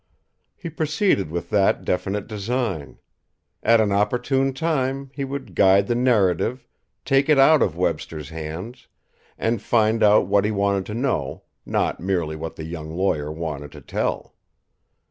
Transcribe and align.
He 0.55 0.71
proceeded 0.71 1.29
with 1.29 1.51
that 1.51 1.85
definite 1.85 2.25
design: 2.25 2.97
at 3.61 3.79
an 3.79 3.91
opportune 3.91 4.51
time, 4.51 5.11
he 5.13 5.23
would 5.23 5.53
guide 5.53 5.85
the 5.85 5.93
narrative, 5.93 6.67
take 7.05 7.29
it 7.29 7.37
out 7.37 7.61
of 7.61 7.77
Webster's 7.77 8.29
hands, 8.29 8.87
and 9.37 9.61
find 9.61 10.01
out 10.01 10.25
what 10.25 10.43
he 10.43 10.49
wanted 10.49 10.87
to 10.87 10.95
know, 10.95 11.43
not 11.67 11.99
merely 11.99 12.35
what 12.35 12.55
the 12.55 12.63
young 12.65 12.89
lawyer 12.89 13.31
wanted 13.31 13.71
to 13.73 13.81
tell. 13.81 14.33